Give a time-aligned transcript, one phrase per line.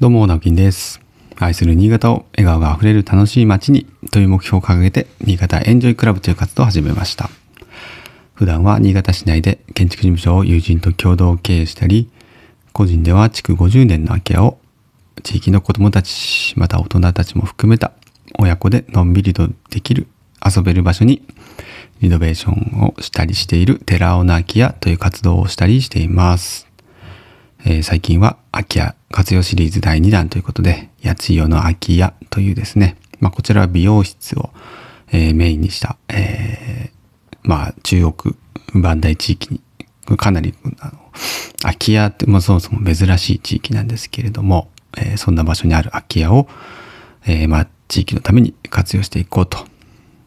[0.00, 1.00] どうも、直樹です。
[1.36, 7.30] 愛する新潟を笑顔があふれる楽しい街にという目標を掲げて、新潟エンジョイクラブという活動を始めました。
[8.34, 12.10] 普段は新潟市内で建築事務所を友人と共同経営したり、
[12.72, 14.58] 個人では築50年の空き家を
[15.22, 17.92] 地域の子供たち、また大人たちも含めた
[18.36, 20.08] 親子でのんびりとできる
[20.44, 21.22] 遊べる場所に
[22.00, 26.73] リノベーションをしたりしている寺尾の空き家という活動をしたりしています。
[27.66, 34.50] えー最近は空き家活用シリーズ第2弾ということで、八千代の空き家というですね、まあこちらは美容室を、
[35.08, 38.36] えーメインにした、えーまあ中国
[38.74, 39.60] 磐梯地域に、
[40.18, 40.92] かなりあの
[41.62, 44.68] 空き家って、まあ、そもそも珍しい地域なんですけれども、
[44.98, 46.46] えそんな場所にある空き家を、
[47.26, 49.58] えまあ地域のために活用していこうと。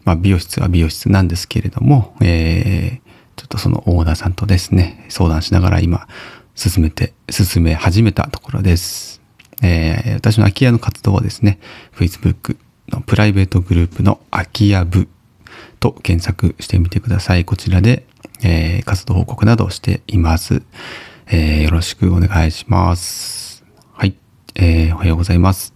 [0.06, 3.00] まあ美容室は美容室なんですけれども、え
[3.36, 6.08] ちょっとそのオーナーさんとですね、相談しながら今、
[6.58, 9.22] 進めて、進め始めたところです。
[9.62, 11.60] えー私の空き家の活動はですね、
[11.96, 12.58] Facebook
[12.90, 15.08] のプライベートグループの空き家部
[15.80, 17.46] と検索してみてください。
[17.46, 18.08] こちらで、
[18.44, 20.64] えー活動報告などをしています。
[21.28, 23.64] えーよろしくお願いします。
[23.94, 24.16] はい。
[24.56, 25.74] えーおはようございます。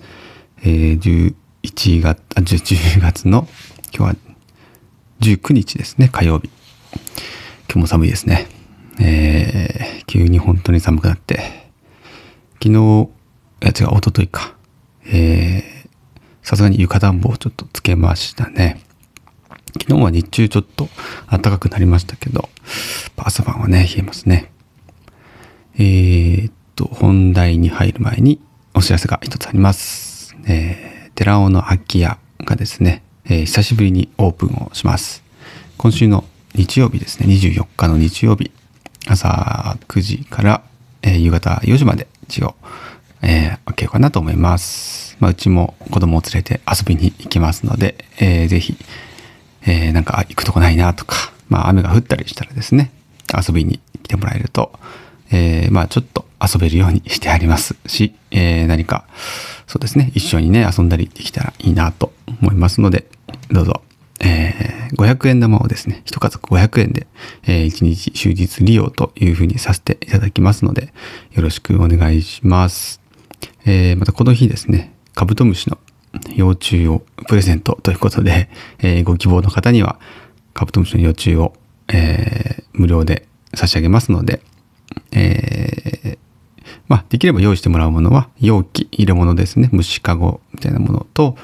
[0.64, 3.48] えー11月、あ、10月の、
[3.96, 4.16] 今日は
[5.20, 6.50] 19日ですね、火曜日。
[7.70, 8.61] 今日も寒いですね。
[9.00, 11.70] えー急に本当に寒くなって、
[12.61, 14.56] 昨日、いや違う、一昨日か。
[15.06, 15.64] え
[16.44, 18.81] さすがに床暖房をちょっとつけましたね。
[19.81, 20.89] 昨日は日中ちょっと
[21.30, 22.50] 暖かくなりましたけど、
[23.16, 24.52] 朝晩はね、冷えますね。
[25.75, 28.42] えーっと、本題に入る前に
[28.73, 30.36] お知らせが一つあります。
[30.45, 35.23] えー、寺尾の空き家がですね、えー久しぶりにオープンをします。
[35.78, 38.52] 今週の日曜日ですね、24日の日曜日、
[39.08, 40.64] 朝9時から、
[41.02, 42.56] えー夕方4時まで一応、
[43.22, 45.18] えー、開けようかなと思います。
[45.20, 48.76] まあ、うちも子供を連れて遊びに行きますので、えーぜひ、
[49.66, 52.92] えーなんか行くとこないなとか、まあ雨が降ったりしたらですね、
[53.36, 54.72] 遊びに来てもらえると、
[55.31, 59.06] えーまあちょっと遊べるようにしてありますし、えー何か、
[59.68, 63.06] そうですね、一緒にね、遊んだりできたらいいなと思いますので、
[63.52, 63.81] どうぞ、
[64.62, 67.08] えー500円玉をですね、一家族500円で、
[67.48, 70.94] え1日終日利用というふうにさせていただきますので、
[71.32, 73.02] よろしくお願いします。
[73.66, 75.78] えーまたこの日ですね、カブトムシの
[76.36, 78.50] 幼虫をプレゼントということで、
[78.80, 80.00] えーご希望の方には
[80.54, 81.54] カブトムシの幼虫を、
[81.88, 84.42] えー無料で差し上げますので、
[85.12, 86.18] えー
[86.88, 91.36] まあ、できれば用意してもらうものは容器入れ物ですね虫かごみたいなものと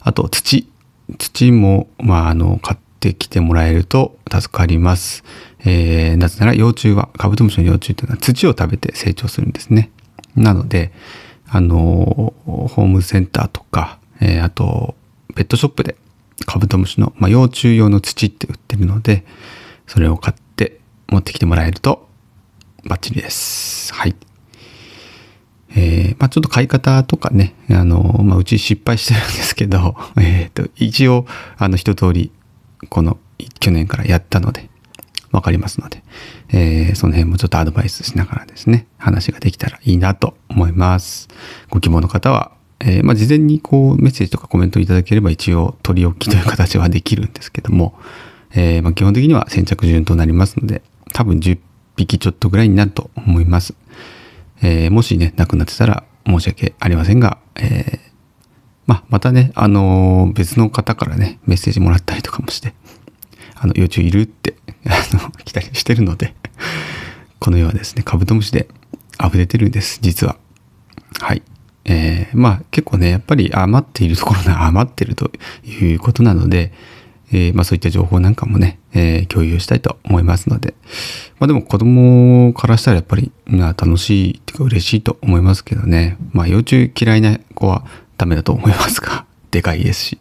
[0.00, 0.68] あと土
[1.18, 5.24] 土も、まあ、あの買ってきてもらえると助かります、
[5.60, 9.90] えーなぜなら幼虫はカブトムシの幼虫というのは土を食べて成長するんですね。
[10.34, 10.92] なので
[11.48, 14.94] あのホームセンターとか、えーあと
[15.34, 15.96] ペットショップで
[16.46, 19.24] カブトムシの、まあ、幼虫用の土って売ってるので
[19.86, 22.08] それを買って持ってきてもらえると
[22.84, 23.92] バッチリです。
[23.94, 24.16] はい。
[25.76, 31.26] えーまあ、ちょっと買い方とかね、あの、まあ、うち失敗してるんですけど、 えっ、と、一応、
[31.58, 32.32] あの、一通り、
[32.88, 33.18] この、
[33.60, 34.70] 去年からやったので、
[35.32, 36.02] わかりますので、
[36.48, 41.28] えーその辺もちょっとアドバイスしながらですね、話ができたらいいなと思います。
[41.68, 47.98] ご希望の方は、えーまあ、事前にこう、メッセージとかコメントいただければ一応取り置きという形はできるんですけども、
[48.54, 50.80] えーまあ、基本的には先着順となりますので、
[51.12, 51.58] 多分10
[51.96, 53.74] 匹ちょっとぐらいになると思います。
[54.62, 57.98] えーもしね、なくなってたら申し訳ありませんが、えー
[58.86, 62.74] ま、またね、あのー別の方からね、メッセージもらったりとかもして、
[63.54, 64.56] あの、幼虫いるって、
[64.86, 66.34] あの、来たりしてるので、
[67.38, 68.68] この世はですね、カブトムシで
[69.24, 70.36] 溢れてるんです、実は。
[71.20, 71.42] はい。
[71.84, 75.30] えーまあ結構ね、やっぱり余っているところが余ってると
[75.64, 76.72] いうことなので、
[77.32, 80.74] えーまあそういった情報なんかもね、えー共有したいと思いますので、
[81.38, 87.84] まあでも子供からしたらやっぱり、ま楽しいっていうか嬉しいと思いますけどね、まあ幼虫嫌いな子は
[88.16, 90.18] ダメだと思いますが、 でかいですし、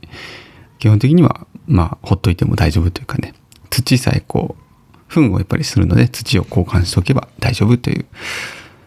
[0.80, 3.34] 基本的にはまあほっといても大丈夫というかね、
[3.70, 4.66] 土さえこう、
[5.08, 8.06] 糞をやっぱりするので土を交換しておけば大丈夫という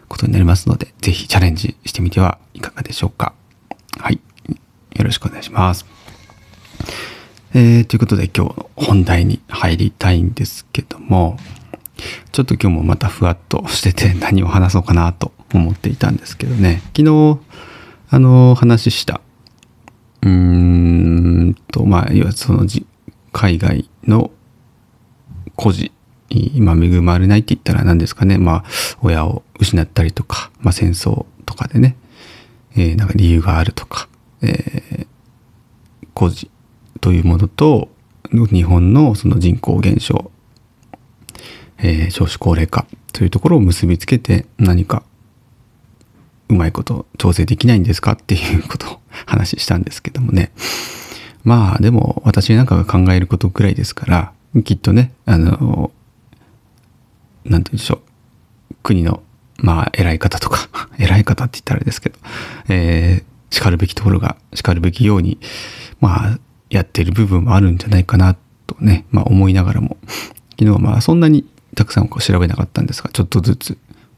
[0.07, 3.33] ことになりますので、ぜひチャレンジしてみてはいかがでしょうか。
[3.97, 4.19] はい。
[4.95, 5.98] よろしくお願いします。
[7.53, 11.37] えー、ということで今日本題に入りたいんですけども、
[12.31, 17.39] ちょっと今日もまたふわっとしてて何を話そうかなと思っていたんですけどね、昨日、
[18.11, 19.21] あの、話した、
[20.21, 22.85] うーんと、まあ、いわゆるそのじ
[23.31, 24.31] 海外の
[25.55, 25.91] 孤児
[26.29, 28.37] 今恵まれないって言ったら何ですかね。
[28.37, 28.63] まあ
[29.01, 31.95] 親を失ったりとか、まあ、戦争とかでね、
[32.75, 34.07] えー、なんか理由があるとか、
[34.41, 35.07] えー、
[36.13, 36.49] 工事
[37.01, 37.89] というものと
[38.31, 40.31] 日本のその人口減少、
[41.79, 45.03] えー、少子高齢化というところを結びつけて何か
[46.49, 50.51] うまいこと調整できないんですかっていうことを話したんですけどもね。
[51.43, 55.91] まあでも私なんかが考えることくらいですからきっとねあの
[57.45, 58.01] 何て言うんでしょ
[58.71, 59.23] う国の
[59.57, 60.69] まあ偉い方とか
[60.99, 62.19] 偉い方って言ったらあれですけど、
[62.67, 65.39] えー、叱るべきところが叱るべきように
[66.01, 68.35] まあやってる部分もあるんじゃないかな
[68.67, 69.97] とね、まあ、思いながらも
[70.51, 71.45] 昨日はまあそんなに
[71.75, 73.77] たくさんこう調べなかったんですがちょっとずつ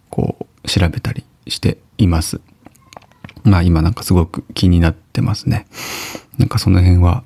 [0.10, 2.42] こう調べたりしています。
[3.44, 5.66] まあ今なんかすごく気になってますね。
[6.38, 7.24] なんかその辺は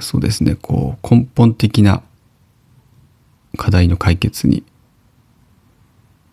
[0.00, 2.02] そうですねこう根本的な
[3.56, 4.64] 課題の解決に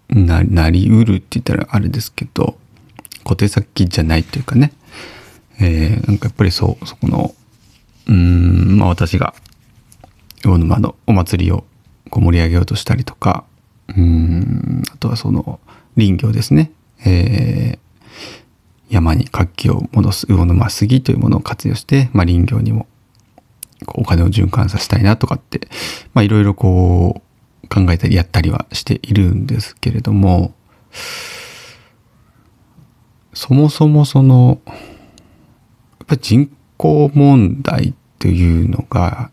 [0.10, 2.58] なりうるって言ったらあれですけど
[3.24, 4.72] 小手先じゃないというかね、
[5.60, 7.36] えー、なんかやっぱりそうそこの
[8.10, 9.34] うんまあ私が
[10.44, 11.64] 魚沼のお祭りを
[12.10, 13.46] こう盛り上げようとしたりとか
[13.88, 15.60] うんあとはその
[15.96, 16.72] 林業ですね、
[17.06, 17.80] えー、
[18.90, 22.88] 山に活気を戻す魚沼杉というものを活用して、まあ、林業にも
[23.88, 25.68] お金を循環させたいなとかって
[26.18, 27.22] いろいろこ
[27.64, 30.54] う考えたりやったりはしているんですけれども
[33.34, 34.78] そもそもそのやっ
[36.08, 39.32] ぱり人口問題というのが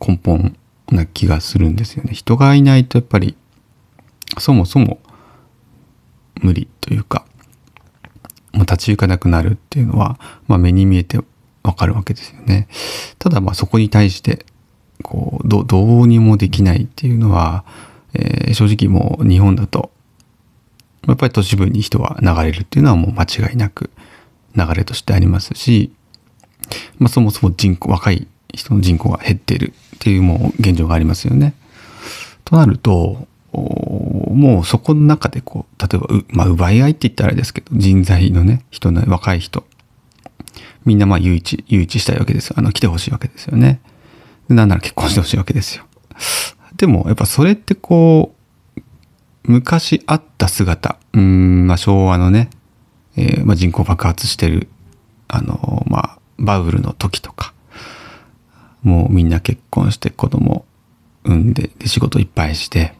[0.00, 0.56] 根本
[0.90, 2.14] な気がするんですよね。
[2.14, 3.36] 人がいないとやっぱり
[4.38, 4.98] そもそも
[6.40, 7.26] 無理というか
[8.54, 11.20] もう立ち行かなくなるっていうのは、まあ、目に見えて
[11.62, 12.68] わかるわけですよね。
[13.18, 14.46] ただまあそこに対して
[15.02, 17.66] こうどどうにもできないっていうのは、
[18.14, 19.90] えー、正直もう日本だと
[21.06, 23.90] やっぱり都市部に人は流れるっていうのはもう間違いなく
[24.56, 25.92] 流れとしてありますし、
[26.98, 31.54] まあ、そもそも人口若い人の人口が減っているっていうもう現状がありますよね。
[32.44, 39.64] となるともうそこの中でこう例えばまあ、奪い合いって言ったらあれですけど人材のね人の若い人。
[40.86, 42.54] みんなまあ誘致誘致したいわけですよ。
[42.58, 43.80] あの来てほしいわけですよね。
[44.48, 45.84] なんなら結婚してほしいわけですよ。
[46.76, 48.34] でもやっぱそれってこ
[48.76, 48.80] う
[49.44, 52.50] 昔あった姿うんまあ昭和のね、
[53.16, 54.68] えー、まあ、人口爆発してる
[55.28, 57.52] あのまあバブルの時とか
[58.82, 60.64] もうみんな結婚して子供
[61.24, 62.94] 産んでで仕事いっぱいして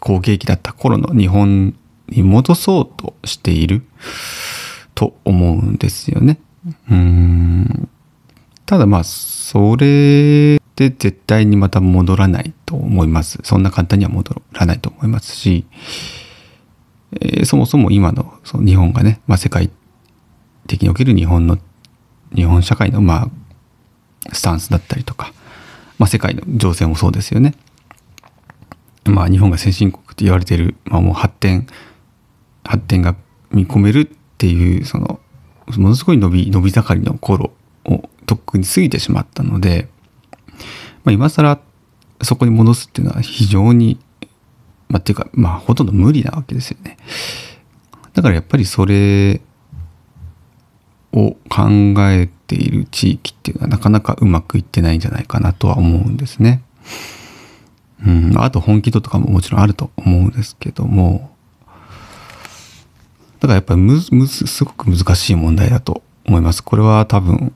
[0.00, 1.74] 好景気だった頃の日本
[2.08, 3.82] に戻そうとしている
[4.94, 6.38] と思うんですよね。
[6.90, 7.88] うん
[8.66, 13.38] ただまあそれで絶対にまた戻らないと思います。
[13.42, 15.66] そんな簡単には戻らないと思いますし、
[17.20, 19.70] えー、そもそも今のその日本がね、まあ、世界
[20.66, 21.58] 的における日本の
[22.34, 23.28] 日本社会のまあ
[24.32, 25.32] スタンスだったりとか、
[25.98, 27.54] まあ、世界の情勢もそうですよね。
[29.04, 31.66] まあ、日本が先進国って言われている、まあ、もう発展
[32.64, 33.16] 発展が
[33.50, 35.20] 見込めるっていうその
[35.76, 37.52] ものすごい伸び伸び盛りの頃
[37.84, 39.88] をとっくに過ぎてしまったので、
[41.04, 41.60] まあ、今更
[42.22, 44.00] そこに戻すっていうのは非常に
[44.88, 46.96] まあっていうかまあほとんど無理なわけですよね。
[48.14, 49.40] だからやっぱりそれ
[51.12, 51.68] を考
[52.10, 56.62] えている地域っていうのはなかなかうまくいってないんじゃないかなとは思うんですね。
[58.06, 61.34] うん、あと本気度とかももちろんあると思うんですけども
[63.40, 66.62] だからやっぱりむむすごく難しい問題だと思います。
[66.62, 67.54] これは多分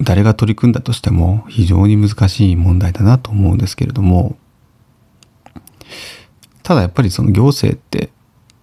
[0.00, 4.36] 誰が取り組んだとしても非常に難しい問題だなと思うんですけれども
[6.62, 8.10] ただやっぱりその行政って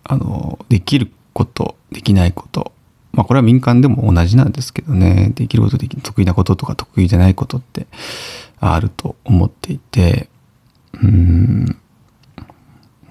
[0.04, 2.72] あのできることできないこと
[3.14, 5.32] まあこれは民間でも同じなんですけどね。
[5.36, 7.88] できることでき得意なこととか得意じゃないことって
[8.60, 10.30] あると思っていて。
[10.94, 11.78] うん。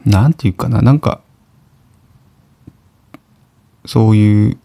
[0.04, 0.80] なんていうかな。
[0.82, 1.20] なんか
[3.84, 4.58] そういう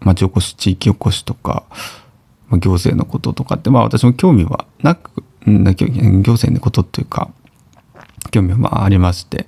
[0.00, 1.64] 町おこし地域おこしとか
[2.50, 5.52] 行政のこととかってまあ私も興味はなく行
[6.32, 7.30] 政のことっていうか
[8.30, 9.46] 興味はまあありまして。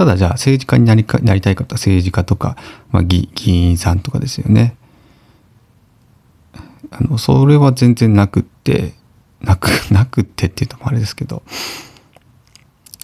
[0.00, 2.56] ただじゃあ政治家になりかなりたい方政治家とか、
[2.90, 4.74] まあ、議員さんとかですよね。
[6.90, 8.94] あのそれは全然なくって
[9.42, 11.42] なく なくってっていうのもあれですけど。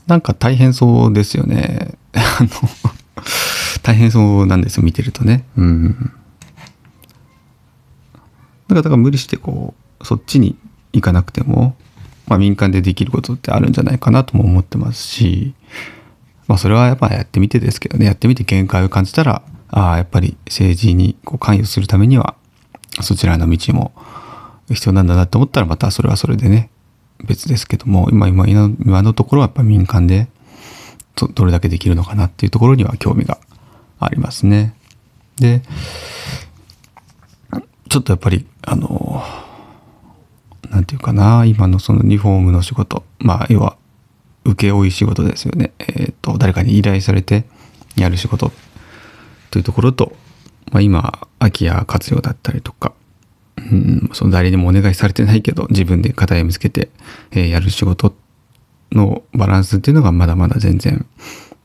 [0.07, 1.99] なんか大変そうですよね。
[2.15, 2.49] あの
[3.83, 5.45] 大変そうなんですよ見てるとね。
[5.59, 5.93] うん。
[5.93, 6.09] だ
[8.69, 10.57] からだから無理してこうそっちに
[10.95, 11.77] 行かなくても、
[12.27, 15.53] まあ、民間でできることってあるんじゃないかなとも思ってますし。
[16.49, 22.37] まあそれはやっぱやってみてですけどねやってみて限界を感じたらああ、やっぱり政治にこう関与するためには、
[23.03, 23.93] そちらの道も
[24.71, 26.71] 必要なんだなと思ったら、またそれはそれでね、
[27.25, 30.29] 別ですけども、今、今、今のところはやっぱ民間で、
[31.35, 33.39] どれだけできるのかなっていうところには興味が
[33.99, 34.75] ありますね。
[35.37, 35.63] で、
[37.89, 39.23] ちょっとやっぱり、あの、
[40.71, 43.77] なんていうかな、今のそのリフォームの仕事、まあ、要は、
[44.51, 45.73] 請負い仕事ですよね。
[45.79, 47.45] えっ、と、誰かに依頼されて
[47.97, 48.53] やる仕事
[49.51, 50.13] というところと、
[50.73, 52.93] まあ、今、空き家活用だったりとか、
[53.57, 56.91] うん、その誰にもお願いされてないけど、自分で課題を見つけて、
[57.31, 58.15] えー、やる仕事
[58.93, 61.07] のバランスっていうのがまだまだ全然、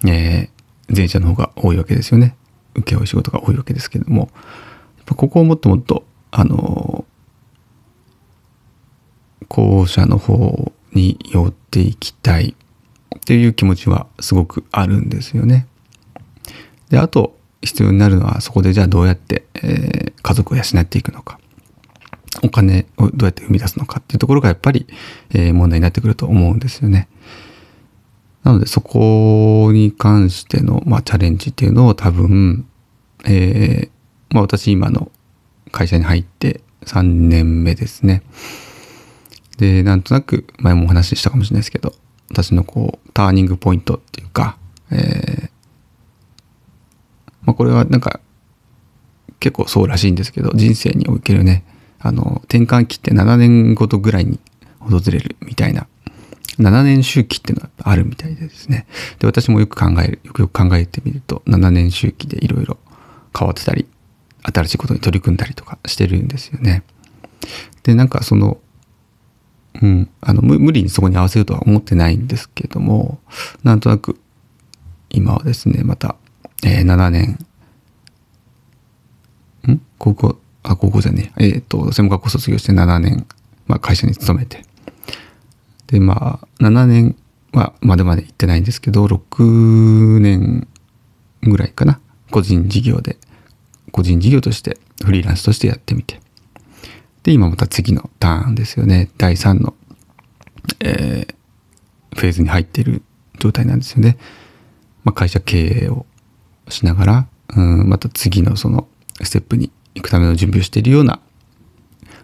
[0.06, 2.36] えー、前者の方が多いわけですよね。
[2.76, 4.30] 請負い仕事が多いわけですけども、
[5.06, 7.06] ここをもっともっと、あの
[9.50, 12.56] 後者の方に寄っていきたい
[13.22, 15.68] っていう気持ちはすごくあるんですよね。
[16.90, 21.40] で、あと必要になるのはそこでじゃあどうやって、え、家族を養っていくのか。
[22.44, 24.88] お金をどうやって生み出すのかっていうところがやっぱり、
[25.34, 27.08] え、問題になってくると思うんですよね。
[28.44, 32.66] なのでそこに関しての、まあ、チャレンジっていうのを多分、
[33.26, 33.90] えー、
[34.34, 35.12] まあ私今の
[35.72, 38.24] 会社に入って3年目ですね。
[39.58, 41.94] で、なんとなく前もお話ししたかもしれないですけど、
[42.32, 44.58] 私のこう、ターニングポイントっていうか、
[44.90, 45.50] えー、
[47.44, 48.20] まあこれはなんか
[49.40, 51.64] 結構そうらしいんですけど、人生におけるね、
[52.00, 54.40] あの、転換期って7年ごとぐらいに
[54.80, 55.88] 訪れるみたいな、
[56.58, 58.86] 7年周期っていうのはあるみたいでですね。
[59.20, 62.78] で、私もよく考える、よくよく考えてみると、7年周期でいろいろ
[63.38, 63.88] 変わってたり、
[64.44, 66.84] 新しいことに取り組んだりとかしてるんですよね。
[67.84, 68.60] で、なんかその、
[69.82, 73.20] うん、あの、無理にそこに合わせるとは思ってないんですけども、
[73.64, 74.20] なんとなく、
[75.10, 76.16] 今はですね、また、
[76.64, 77.46] えー、7年、
[79.68, 79.82] ん？
[79.98, 83.26] 高校、あ、高校じゃねえ、えっ、と、専門学校卒業して7年、
[83.68, 84.64] まあ、会社に勤めて、
[85.88, 87.16] で、まあ、7年
[87.54, 90.68] はまでまで行ってないんですけど、6年
[91.44, 92.00] ぐらいかな、
[92.30, 93.18] 個人事業で、
[93.92, 96.20] 個人事業としてフリーランスとしてやってみて。
[97.24, 99.10] で、今また次のターンですよね。
[99.18, 99.76] 第3の、
[100.80, 103.04] えー、フェーズに入っている
[103.40, 104.18] 状態なんですよね。
[105.04, 106.06] まあ、会社経営を
[106.70, 108.88] しながら、うん、また次のその
[109.22, 111.20] ステップに行くための準備をしているような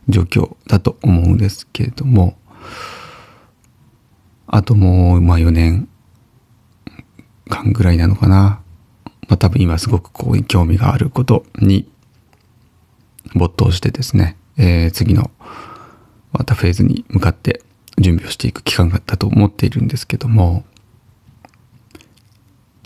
[0.09, 2.37] 状況だと思うんですけれども、
[4.47, 5.89] あともう、まあ4年
[7.49, 8.61] 間ぐらいなのかな。
[9.27, 11.89] まあ多分今すごくこう興味があることに
[13.35, 15.31] 没頭してですね、えー、次の
[16.31, 17.61] またフェーズに向かって
[17.99, 20.63] 準備をしていく期間だと思っているんですけども、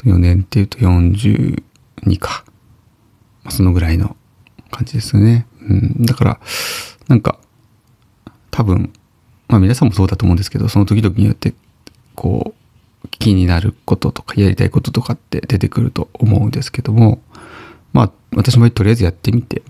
[0.04, 2.44] 4年っていうと42か。
[3.44, 4.16] まあ、そのぐらいの
[4.72, 5.48] 感じですよね。
[5.62, 6.40] うん、だから、
[7.08, 7.40] なんか、
[8.50, 8.92] 多分、
[9.48, 11.54] まあ皆さんもそうだと思うんですけど、その時々によって、
[12.16, 12.54] こ
[13.04, 17.22] う、気になることとかやりたいこととかって出てくると思うんですけども、
[17.94, 19.64] まあ私もとりあえずやってみて、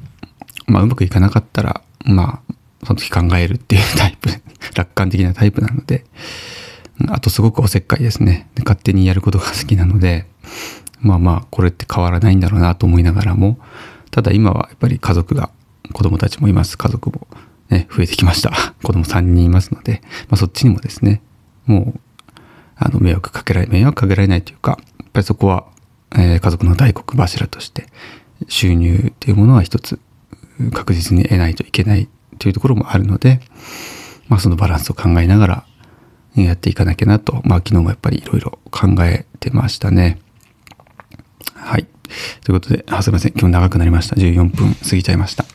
[0.67, 2.53] まあうまくいかなかったら、まあ
[2.83, 4.29] その時考えるっていうタイプ、
[4.75, 6.05] 楽観的なタイプなので、
[7.09, 8.47] あとすごくおせっかいですね。
[8.59, 10.27] 勝手にやることが好きなので、
[10.99, 13.59] まあまあこれって変わらないんだろうなと思いながらも、
[14.11, 15.51] ただ今はやっぱり家族が、
[15.93, 16.77] 子供たちもいます。
[16.77, 17.27] 家族も
[17.69, 18.51] ね、増えてきました。
[18.83, 21.21] 子供3人いますので、まあそっちにもですね、
[21.65, 21.99] もう、
[22.75, 25.65] あの、迷惑かけられ、迷惑かけられないというか、やっぱりそこは、
[26.13, 27.87] えー、家族の大黒柱として、
[28.47, 29.99] 収入っていうものは一つ
[30.69, 33.39] 確実に得ないといけないというところもあるので、
[34.27, 35.65] まあそのバランスを考えながら
[36.35, 40.19] やっていかなきゃなと、まあ昨日もやっぱりいろいろ考えてましたね。
[41.55, 41.87] はい。
[42.43, 43.31] ということで、あすいません。
[43.31, 44.15] 今日長くなりました。
[44.15, 45.45] 14分過ぎちゃいました。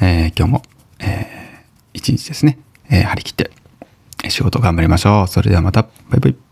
[0.00, 0.62] えー、今日も、
[0.98, 2.58] えー、一日ですね、
[2.90, 3.50] えー、張り切って
[4.28, 5.28] 仕事頑張りましょう。
[5.28, 5.82] それではまた。
[6.10, 6.51] バイバイ。